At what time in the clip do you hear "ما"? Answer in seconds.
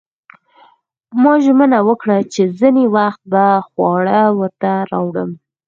1.21-1.33